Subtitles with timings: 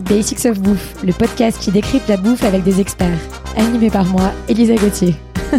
[0.00, 3.18] Basics of Bouffe, le podcast qui décrypte la bouffe avec des experts.
[3.56, 5.14] Animé par moi, Elisa Gauthier.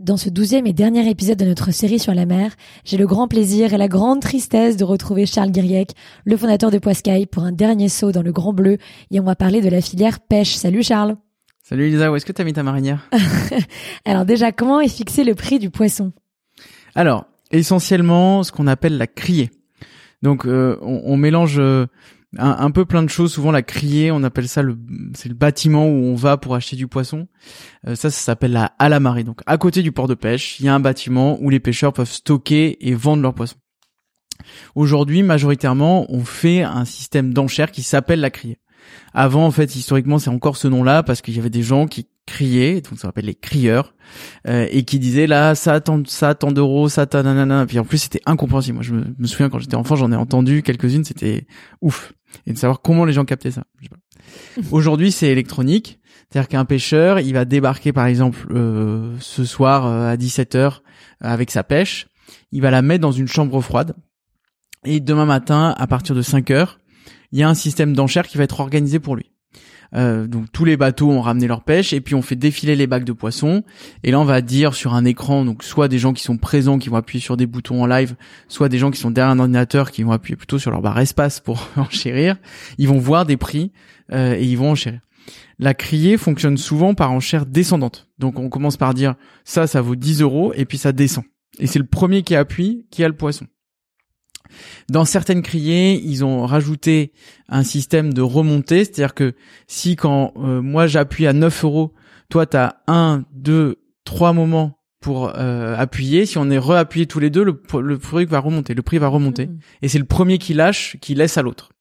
[0.00, 2.52] Dans ce douzième et dernier épisode de notre série sur la mer,
[2.84, 5.92] j'ai le grand plaisir et la grande tristesse de retrouver Charles Guiriec,
[6.24, 8.78] le fondateur de Poiscaille, pour un dernier saut dans le Grand Bleu
[9.10, 10.54] et on va parler de la filière pêche.
[10.54, 11.16] Salut Charles
[11.62, 13.08] Salut Elisa, où est-ce que tu as mis ta marinière?
[14.04, 16.12] Alors déjà, comment est fixé le prix du poisson?
[16.96, 19.50] Alors, essentiellement, ce qu'on appelle la criée.
[20.22, 21.86] Donc euh, on, mélange euh,
[22.38, 23.32] un, peu plein de choses.
[23.32, 24.78] Souvent la criée, on appelle ça le
[25.14, 27.26] c'est le bâtiment où on va pour acheter du poisson.
[27.86, 29.24] Euh, ça, ça s'appelle la à la marée.
[29.24, 31.92] Donc à côté du port de pêche, il y a un bâtiment où les pêcheurs
[31.92, 33.56] peuvent stocker et vendre leurs poissons.
[34.74, 38.58] Aujourd'hui, majoritairement, on fait un système d'enchères qui s'appelle la criée.
[39.14, 42.08] Avant, en fait, historiquement, c'est encore ce nom-là parce qu'il y avait des gens qui
[42.26, 43.94] criaient, donc ça s'appelle les crieurs,
[44.46, 47.66] euh, et qui disaient là, ça tant, ça tant d'euros, ça tant nanana.
[47.66, 48.74] Puis en plus, c'était incompréhensible.
[48.74, 51.46] Moi, je me, souviens quand j'étais enfant, j'en ai entendu quelques-unes, c'était
[51.80, 52.12] ouf.
[52.46, 53.64] Et de savoir comment les gens captaient ça.
[54.70, 55.98] Aujourd'hui, c'est électronique.
[56.30, 60.80] C'est-à-dire qu'un pêcheur, il va débarquer par exemple euh, ce soir euh, à 17h
[61.20, 62.06] avec sa pêche,
[62.52, 63.94] il va la mettre dans une chambre froide
[64.84, 66.80] et demain matin à partir de 5 heures,
[67.32, 69.31] il y a un système d'enchères qui va être organisé pour lui.
[69.94, 72.86] Euh, donc tous les bateaux ont ramené leur pêche et puis on fait défiler les
[72.86, 73.62] bacs de poissons.
[74.02, 76.78] Et là on va dire sur un écran donc soit des gens qui sont présents
[76.78, 78.14] qui vont appuyer sur des boutons en live
[78.48, 80.98] soit des gens qui sont derrière un ordinateur qui vont appuyer plutôt sur leur barre
[80.98, 82.36] espace pour enchérir
[82.78, 83.72] ils vont voir des prix
[84.12, 85.00] euh, et ils vont enchérir.
[85.58, 88.08] La criée fonctionne souvent par enchère descendante.
[88.18, 91.24] Donc on commence par dire ça ça vaut 10 euros et puis ça descend.
[91.58, 93.46] Et c'est le premier qui appuie qui a le poisson
[94.88, 97.12] dans certaines criées, ils ont rajouté
[97.48, 99.34] un système de remontée, c'est-à-dire que
[99.66, 101.92] si quand euh, moi j'appuie à 9 euros,
[102.28, 107.18] toi tu as 1, 2, 3 moments pour euh, appuyer, si on est reappuyé tous
[107.18, 109.46] les deux, le, le prix va remonter, le prix va remonter.
[109.46, 109.58] Mmh.
[109.82, 111.72] Et c'est le premier qui lâche qui laisse à l'autre.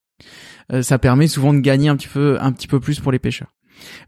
[0.74, 3.20] Euh, ça permet souvent de gagner un petit peu, un petit peu plus pour les
[3.20, 3.54] pêcheurs.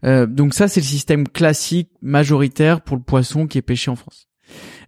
[0.02, 4.28] donc ça, c'est le système classique majoritaire pour le poisson qui est pêché en France.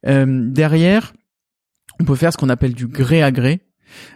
[0.04, 1.12] derrière,
[2.00, 3.60] on peut faire ce qu'on appelle du gré à gré.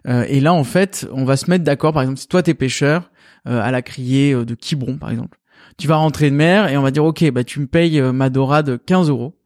[0.09, 1.93] Euh, et là, en fait, on va se mettre d'accord.
[1.93, 3.11] Par exemple, si toi t'es pêcheur
[3.49, 5.39] euh, à la criée euh, de Quiberon, par exemple,
[5.79, 8.29] tu vas rentrer de mer et on va dire, ok, bah tu me payes ma
[8.29, 9.37] dorade 15 euros.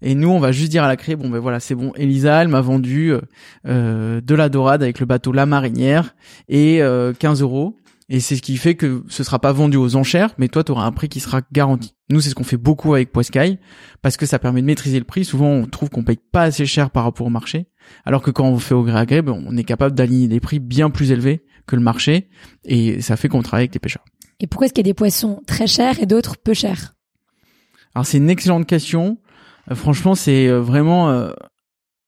[0.00, 1.92] Et nous, on va juste dire à la criée, bon ben voilà, c'est bon.
[1.96, 3.12] Elisa, elle m'a vendu
[3.64, 6.16] de la dorade avec le bateau La Marinière
[6.48, 6.80] et
[7.18, 7.76] 15 euros.
[8.14, 10.70] Et c'est ce qui fait que ce sera pas vendu aux enchères, mais toi, tu
[10.70, 11.94] auras un prix qui sera garanti.
[12.10, 13.58] Nous, c'est ce qu'on fait beaucoup avec Poiscaille,
[14.02, 15.24] parce que ça permet de maîtriser le prix.
[15.24, 17.68] Souvent, on trouve qu'on paye pas assez cher par rapport au marché,
[18.04, 20.40] alors que quand on fait au gré à gré, ben, on est capable d'aligner des
[20.40, 22.28] prix bien plus élevés que le marché,
[22.66, 24.04] et ça fait qu'on travaille avec les pêcheurs.
[24.40, 26.92] Et pourquoi est-ce qu'il y a des poissons très chers et d'autres peu chers?
[27.94, 29.16] Alors, c'est une excellente question.
[29.70, 31.30] Euh, franchement, c'est euh, vraiment euh,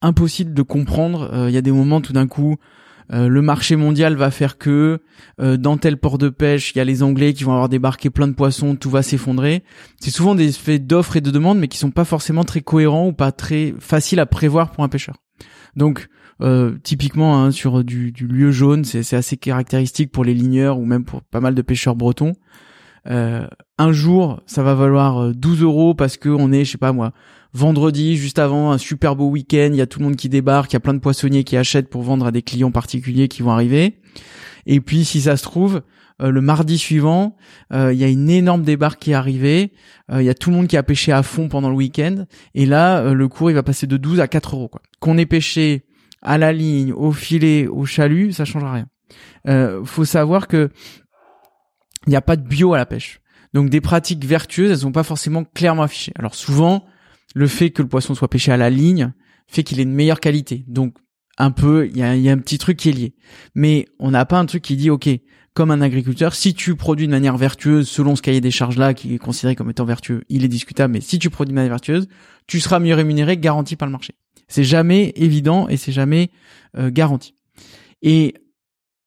[0.02, 1.46] impossible de comprendre.
[1.48, 2.56] Il y a des moments, tout d'un coup,
[3.12, 5.00] euh, le marché mondial va faire que
[5.40, 8.10] euh, dans tel port de pêche, il y a les Anglais qui vont avoir débarqué
[8.10, 9.62] plein de poissons, tout va s'effondrer.
[10.00, 13.08] C'est souvent des effets d'offres et de demandes, mais qui sont pas forcément très cohérents
[13.08, 15.16] ou pas très faciles à prévoir pour un pêcheur.
[15.76, 16.08] Donc
[16.40, 20.84] euh, typiquement hein, sur du, du, lieu jaune, c'est assez caractéristique pour les ligneurs ou
[20.84, 22.32] même pour pas mal de pêcheurs bretons.
[23.06, 27.12] un jour, ça va valoir 12 euros parce que on est, je sais pas moi,
[27.54, 30.72] vendredi, juste avant un super beau week-end, il y a tout le monde qui débarque,
[30.72, 33.42] il y a plein de poissonniers qui achètent pour vendre à des clients particuliers qui
[33.42, 34.00] vont arriver.
[34.66, 35.82] Et puis, si ça se trouve,
[36.20, 37.36] euh, le mardi suivant,
[37.72, 39.72] euh, il y a une énorme débarque qui est arrivée.
[40.10, 42.26] Euh, il y a tout le monde qui a pêché à fond pendant le week-end.
[42.54, 44.70] Et là, le cours, il va passer de 12 à 4 euros.
[45.00, 45.84] Qu'on ait pêché
[46.22, 48.72] à la ligne, au filet, au chalut, ça changera
[49.44, 49.84] rien.
[49.84, 50.70] faut savoir que
[52.06, 53.20] il n'y a pas de bio à la pêche.
[53.54, 56.12] Donc des pratiques vertueuses, elles sont pas forcément clairement affichées.
[56.16, 56.84] Alors souvent,
[57.34, 59.12] le fait que le poisson soit pêché à la ligne
[59.46, 60.64] fait qu'il est de meilleure qualité.
[60.66, 60.96] Donc
[61.36, 63.14] un peu, il y a, un petit truc qui est lié.
[63.54, 65.08] Mais on n'a pas un truc qui dit, ok,
[65.52, 68.94] comme un agriculteur, si tu produis de manière vertueuse, selon ce cahier des charges là,
[68.94, 71.70] qui est considéré comme étant vertueux, il est discutable, mais si tu produis de manière
[71.70, 72.08] vertueuse,
[72.46, 74.14] tu seras mieux rémunéré, garanti par le marché.
[74.48, 76.30] C'est jamais évident et c'est jamais
[76.76, 77.34] euh, garanti.
[78.02, 78.34] Et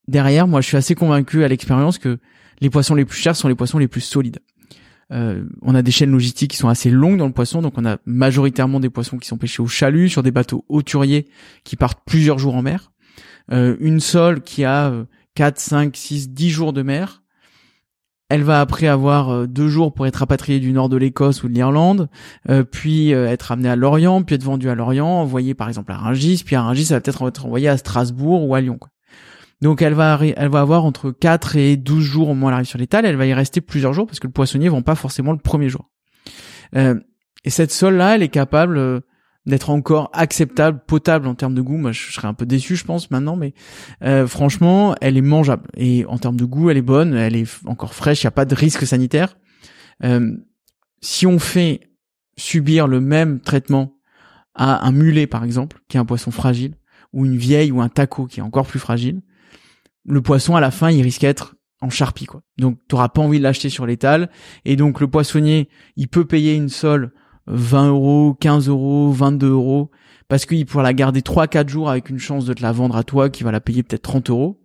[0.08, 2.18] derrière, moi, je suis assez convaincu à l'expérience que
[2.60, 4.40] les poissons les plus chers sont les poissons les plus solides.
[5.12, 7.86] Euh, on a des chaînes logistiques qui sont assez longues dans le poisson, donc on
[7.86, 11.28] a majoritairement des poissons qui sont pêchés au chalut sur des bateaux hauturiers
[11.64, 12.92] qui partent plusieurs jours en mer.
[13.52, 14.94] Euh, une sole qui a
[15.36, 17.24] 4, 5, 6, 10 jours de mer.
[18.30, 21.48] Elle va après avoir euh, deux jours pour être rapatriée du nord de l'Écosse ou
[21.48, 22.10] de l'Irlande,
[22.72, 26.44] puis être amenée à Lorient, puis être vendue à Lorient, envoyée par exemple à Rungis,
[26.46, 28.80] puis à Rungis ça va peut-être être envoyé à Strasbourg ou à Lyon.
[29.62, 32.68] Donc elle va elle va avoir entre 4 et 12 jours au moins elle arrive
[32.68, 35.32] sur l'étal, elle va y rester plusieurs jours parce que le poissonnier vend pas forcément
[35.32, 35.90] le premier jour.
[36.76, 37.00] Euh,
[37.44, 39.00] et cette sole là, elle est capable euh,
[39.46, 41.78] d'être encore acceptable, potable en termes de goût.
[41.78, 43.54] Moi, je serais un peu déçu, je pense, maintenant, mais
[44.04, 45.70] euh, franchement, elle est mangeable.
[45.78, 48.32] Et en termes de goût, elle est bonne, elle est encore fraîche, il n'y a
[48.32, 49.38] pas de risque sanitaire.
[51.02, 51.82] Si on fait
[52.38, 53.98] subir le même traitement
[54.54, 56.76] à un mulet, par exemple, qui est un poisson fragile,
[57.14, 59.22] ou une vieille ou un taco qui est encore plus fragile,
[60.08, 62.42] le poisson, à la fin, il risque d'être en charpie, quoi.
[62.58, 64.30] Donc, tu n'auras pas envie de l'acheter sur l'étal.
[64.66, 67.12] Et donc, le poissonnier, il peut payer une sole
[67.48, 69.92] 20 euros, 15 euros, 22 euros,
[70.28, 73.04] parce qu'il pourra la garder 3-4 jours avec une chance de te la vendre à
[73.04, 74.60] toi qui va la payer peut-être 30 euros.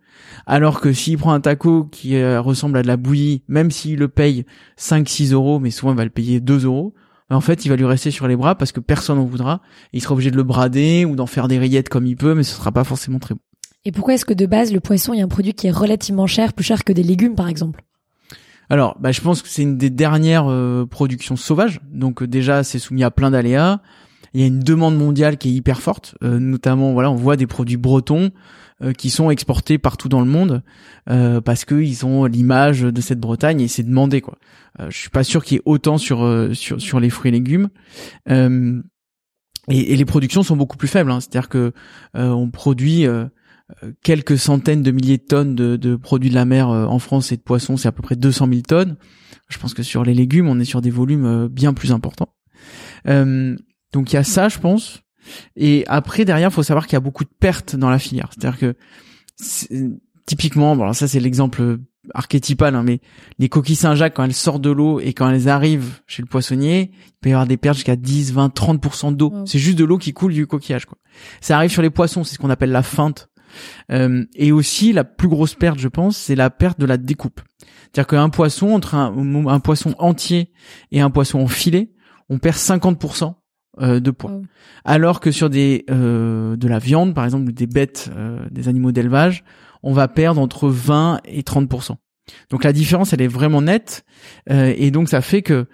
[0.47, 3.99] Alors que s'il prend un taco qui euh, ressemble à de la bouillie, même s'il
[3.99, 4.45] le paye
[4.79, 6.95] 5-6 euros, mais souvent il va le payer 2 euros,
[7.31, 9.63] en fait il va lui rester sur les bras parce que personne n'en voudra.
[9.93, 12.43] il sera obligé de le brader ou d'en faire des rillettes comme il peut, mais
[12.43, 13.41] ce sera pas forcément très bon.
[13.85, 16.53] Et pourquoi est-ce que de base le poisson est un produit qui est relativement cher,
[16.53, 17.83] plus cher que des légumes par exemple?
[18.71, 21.81] Alors, bah, je pense que c'est une des dernières euh, productions sauvages.
[21.93, 23.81] Donc euh, déjà, c'est soumis à plein d'aléas.
[24.33, 27.37] Il y a une demande mondiale qui est hyper forte, euh, notamment voilà, on voit
[27.37, 28.31] des produits bretons
[28.99, 30.65] qui sont exportés partout dans le monde
[31.07, 34.39] parce qu'ils ont l'image de cette Bretagne et c'est demandé quoi.
[34.89, 37.69] je suis pas sûr qu'il y ait autant sur sur sur les fruits et légumes.
[38.29, 38.33] Et,
[39.69, 41.13] et, les productions sont beaucoup plus faibles.
[41.13, 41.21] Hein.
[41.21, 41.73] C'est-à-dire que
[42.15, 43.07] on produit
[44.03, 47.37] quelques centaines de milliers de tonnes de, produits de la mer euh, en France et
[47.37, 48.97] de poissons, c'est à peu près 200 000 tonnes.
[49.49, 52.35] Je pense que sur les légumes, on est sur des volumes euh, bien plus importants.
[53.09, 53.57] Euh,
[53.93, 55.03] donc il y a ça, je pense.
[55.57, 58.31] Et après, derrière, il faut savoir qu'il y a beaucoup de pertes dans la filière.
[58.31, 58.75] C'est-à-dire que
[60.27, 61.79] typiquement, bon, alors ça c'est l'exemple
[62.15, 63.01] archétypal, hein, mais
[63.39, 66.91] les coquilles Saint-Jacques, quand elles sortent de l'eau et quand elles arrivent chez le poissonnier,
[66.93, 69.33] il peut y avoir des pertes jusqu'à 10, 20, 30% d'eau.
[69.47, 70.87] C'est juste de l'eau qui coule du coquillage.
[70.87, 70.99] Quoi.
[71.41, 73.29] Ça arrive sur les poissons, c'est ce qu'on appelle la feinte.
[73.91, 77.41] Euh, et aussi la plus grosse perte, je pense, c'est la perte de la découpe.
[77.93, 80.51] C'est-à-dire qu'un poisson entre un, poisson entier
[80.91, 81.91] et un poisson en filet,
[82.29, 83.35] on perd 50%
[83.81, 84.41] euh, de poids.
[84.85, 88.11] Alors que sur des euh, de la viande, par exemple, des bêtes,
[88.51, 89.45] des animaux d'élevage,
[89.83, 91.97] on va perdre entre 20 et 30%.
[92.51, 94.05] Donc la différence, elle est vraiment nette,
[94.49, 95.67] et donc ça fait que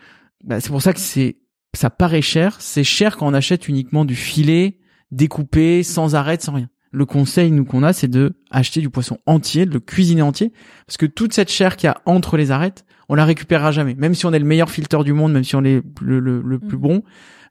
[0.43, 1.37] bah, c'est pour ça que c'est
[1.75, 2.57] ça paraît cher.
[2.61, 4.79] C'est cher quand on achète uniquement du filet
[5.11, 9.19] découpé, sans arrêt, sans rien le conseil nous qu'on a, c'est de acheter du poisson
[9.27, 10.53] entier, de le cuisiner entier,
[10.87, 13.95] parce que toute cette chair qu'il y a entre les arêtes, on la récupérera jamais.
[13.95, 16.59] Même si on est le meilleur filtre du monde, même si on est le, le,
[16.59, 16.83] plus mhm.
[16.83, 17.03] bon,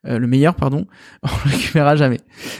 [0.07, 0.85] euh, le meilleur, pardon,
[1.23, 2.19] on le récupérera jamais.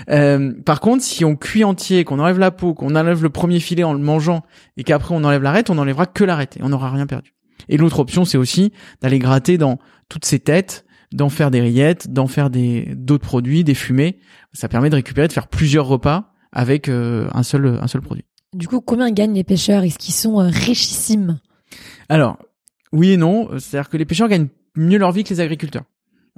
[0.09, 3.59] Euh, par contre, si on cuit entier, qu'on enlève la peau, qu'on enlève le premier
[3.59, 4.44] filet en le mangeant,
[4.77, 7.33] et qu'après on enlève l'arête, on n'enlèvera que l'arête, et on n'aura rien perdu.
[7.69, 8.71] Et l'autre option, c'est aussi
[9.01, 9.79] d'aller gratter dans
[10.09, 14.19] toutes ces têtes, d'en faire des rillettes, d'en faire des d'autres produits, des fumées.
[14.53, 18.26] Ça permet de récupérer, de faire plusieurs repas avec euh, un seul un seul produit.
[18.54, 19.84] Du coup, combien gagnent les pêcheurs?
[19.84, 21.40] Est-ce qu'ils sont euh, richissimes?
[22.10, 22.38] Alors,
[22.92, 23.50] oui et non.
[23.60, 25.84] C'est-à-dire que les pêcheurs gagnent mieux leur vie que les agriculteurs.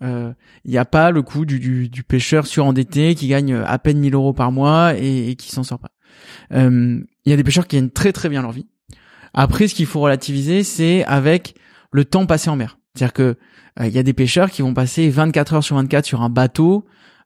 [0.02, 0.32] Il euh,
[0.66, 4.14] n'y a pas le coût du, du, du, pêcheur surendetté qui gagne à peine 1000
[4.14, 5.92] euros par mois et, et qui s'en sort pas.
[6.52, 8.66] Il y a des pêcheurs qui gagnent très très bien leur vie.
[9.34, 11.54] Après, ce qu'il faut relativiser, c'est avec
[11.92, 12.80] le temps passé en mer.
[12.96, 13.36] C'est-à-dire que
[13.82, 16.86] il y a des pêcheurs qui vont passer 24 heures sur 24 sur un bateau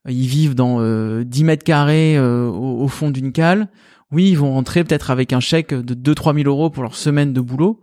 [0.10, 3.70] ils vivent dans 10 euh, mètres carrés euh, au, fond d'une cale.
[4.12, 7.34] Oui, ils vont rentrer peut-être avec un chèque de 2-3 000 euros pour leur semaine
[7.34, 7.82] de boulot,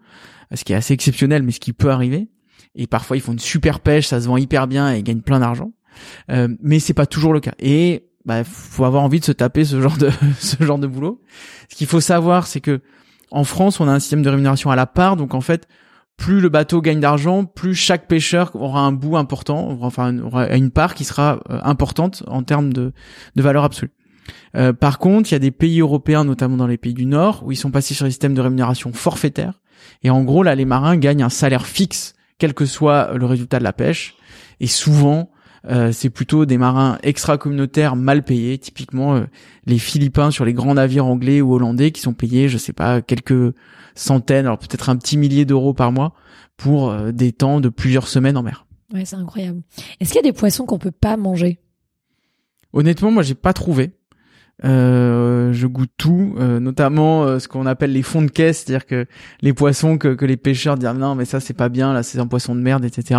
[0.54, 2.28] ce qui est assez exceptionnel, mais ce qui peut arriver.
[2.74, 5.22] Et parfois, ils font une super pêche, ça se vend hyper bien et ils gagnent
[5.22, 5.72] plein d'argent.
[6.30, 7.54] Euh, mais c'est pas toujours le cas.
[7.58, 11.20] Et bah, faut avoir envie de se taper ce genre de ce genre de boulot.
[11.68, 12.80] Ce qu'il faut savoir, c'est que
[13.32, 15.68] en France, on a un système de rémunération à la part, donc en fait,
[16.20, 20.12] plus le bateau gagne d'argent, plus chaque pêcheur aura un bout important, enfin
[20.50, 22.92] une part qui sera euh, importante en termes de,
[23.36, 23.90] valeur absolue.
[24.54, 27.42] Euh, par contre, il y a des pays européens, notamment dans les pays du Nord,
[27.46, 29.62] où ils sont passés sur des systèmes de rémunération forfaitaire.
[30.02, 33.58] Et en gros, là, les marins gagnent un salaire fixe, quel que soit le résultat
[33.58, 34.14] de la pêche.
[34.60, 35.30] Et souvent,
[35.68, 39.22] euh, c'est plutôt des marins extra-communautaires mal payés, typiquement
[39.66, 43.02] les Philippins sur les grands navires anglais ou hollandais qui sont payés, je sais pas,
[43.02, 43.54] quelques
[43.94, 46.14] centaines, alors peut-être un petit millier d'euros par mois
[46.56, 48.66] pour euh, des temps de plusieurs semaines en mer.
[48.92, 49.62] Ouais, c'est incroyable.
[50.00, 51.58] Est-ce qu'il y a des poissons qu'on peut pas manger?
[52.72, 53.92] Honnêtement, moi, j'ai pas trouvé.
[54.62, 59.06] Euh, je goûte tout, euh, notamment ce qu'on appelle les fonds de caisse, c'est-à-dire que
[59.40, 62.18] les poissons que, que les pêcheurs disent non mais ça c'est pas bien, là c'est
[62.18, 63.18] un poisson de merde, etc.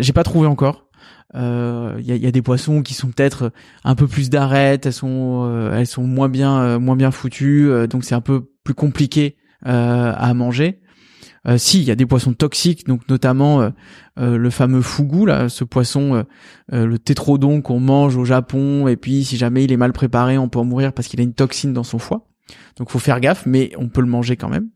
[0.00, 0.90] j'ai pas trouvé encore.
[1.34, 3.52] Il y, a, y, a, des poissons qui sont peut-être
[3.84, 8.14] un peu plus d'arêtes, elles sont elles sont moins bien moins bien foutues, donc c'est
[8.14, 10.80] un peu plus compliqué euh, à manger.
[11.46, 13.70] Euh, si, il y a des poissons toxiques, donc notamment euh,
[14.16, 16.24] le fameux fugu, là, ce poisson,
[16.70, 20.48] le tétrodon qu'on mange au Japon, et puis si jamais il est mal préparé, on
[20.48, 22.26] peut en mourir parce qu'il a une toxine dans son foie.
[22.76, 24.68] Donc faut faire gaffe, mais on peut le manger quand même.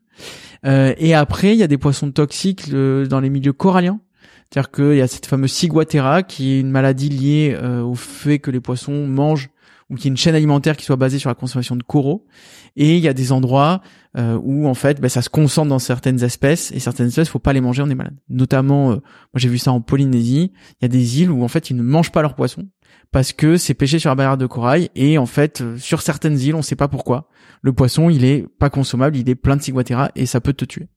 [0.65, 4.01] et après, il y a des poissons toxiques dans les milieux coralliens.
[4.51, 8.39] C'est-à-dire qu'il y a cette fameuse ciguatera qui est une maladie liée euh, au fait
[8.39, 9.51] que les poissons mangent
[9.89, 12.27] ou qu'il y ait une chaîne alimentaire qui soit basée sur la consommation de coraux.
[12.75, 13.83] Et il y a des endroits
[14.17, 17.39] euh, où en fait bah, ça se concentre dans certaines espèces et certaines espèces faut
[17.39, 18.17] pas les manger on est malade.
[18.29, 19.01] Notamment, moi
[19.37, 21.83] j'ai vu ça en Polynésie, il y a des îles où en fait ils ne
[21.83, 22.69] mangent pas leurs poissons
[23.13, 26.55] parce que c'est pêché sur la barrière de corail et en fait sur certaines îles
[26.55, 27.29] on sait pas pourquoi
[27.63, 30.65] le poisson il est pas consommable, il est plein de ciguatera et ça peut te
[30.65, 30.89] tuer.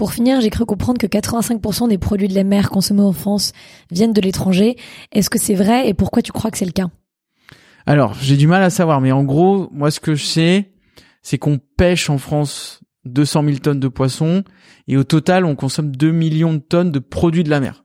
[0.00, 3.52] Pour finir, j'ai cru comprendre que 85% des produits de la mer consommés en France
[3.90, 4.76] viennent de l'étranger.
[5.12, 6.88] Est-ce que c'est vrai et pourquoi tu crois que c'est le cas?
[7.84, 10.72] Alors, j'ai du mal à savoir, mais en gros, moi ce que je sais,
[11.20, 14.42] c'est qu'on pêche en France 200 000 tonnes de poissons
[14.88, 17.84] et au total on consomme 2 millions de tonnes de produits de la mer.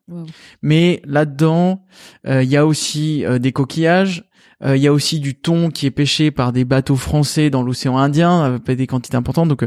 [0.62, 1.84] Mais là-dedans,
[2.28, 4.24] euh, il y a aussi euh, des coquillages,
[4.64, 7.62] euh, il y a aussi du thon qui est pêché par des bateaux français dans
[7.62, 9.50] l'océan Indien avec des quantités importantes.
[9.50, 9.66] Donc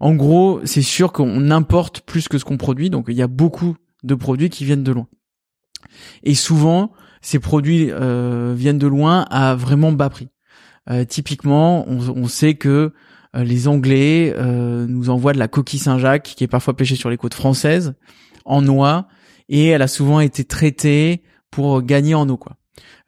[0.00, 3.26] en gros, c'est sûr qu'on importe plus que ce qu'on produit, donc il y a
[3.26, 5.08] beaucoup de produits qui viennent de loin.
[6.22, 10.28] Et souvent, ces produits euh, viennent de loin à vraiment bas prix.
[10.88, 12.92] Euh, typiquement, on, sait que
[13.34, 17.16] euh, les Anglais nous envoient de la coquille Saint-Jacques, qui est parfois pêchée sur les
[17.16, 17.94] côtes françaises,
[18.44, 19.08] en noix,
[19.48, 22.56] et elle a souvent été traitée pour gagner en eau, quoi.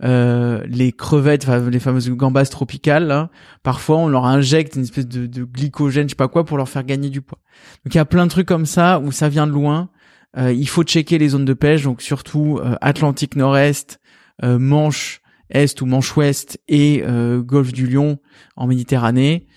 [0.04, 3.28] Euh, les crevettes, les fameuses gambas tropicales,
[3.62, 6.68] parfois on leur injecte une espèce de, de, glycogène, je sais pas quoi, pour leur
[6.68, 7.38] faire gagner du poids.
[7.84, 9.90] Donc il y a plein de trucs comme ça où ça vient de loin.
[10.36, 14.00] Euh, il faut checker les zones de pêche, donc surtout euh, Atlantique Nord-Est,
[14.40, 15.20] Manche
[15.50, 17.02] Est ou Manche Ouest et
[17.38, 18.20] Golfe du Lion
[18.54, 19.48] en Méditerranée,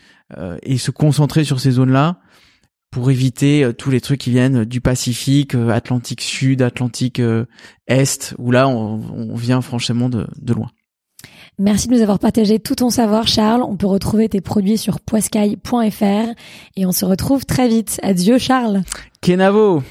[0.63, 2.19] et se concentrer sur ces zones-là
[2.91, 7.45] pour éviter euh, tous les trucs qui viennent du Pacifique, euh, Atlantique Sud, Atlantique euh,
[7.87, 10.69] Est, où là on, vient franchement de, loin.
[11.57, 13.63] Merci de nous avoir partagé tout ton savoir, Charles.
[13.63, 16.33] On peut retrouver tes produits sur poiscaille.fr
[16.75, 17.99] et on se retrouve très vite.
[18.03, 18.81] Adieu, Charles.
[19.21, 19.83] Kenavo.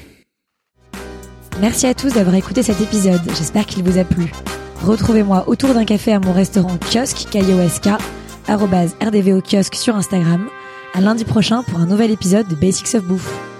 [1.59, 3.21] Merci à tous d'avoir écouté cet épisode.
[3.37, 4.31] J'espère qu'il vous a plu.
[4.83, 7.89] Retrouvez-moi autour d'un café à mon restaurant kiosque, K-I-O-S-K,
[8.47, 10.47] rdvo kiosque sur Instagram
[10.93, 13.50] à lundi prochain pour un nouvel épisode de Basics of Bouffe.